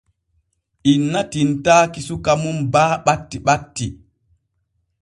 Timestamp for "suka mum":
2.07-2.57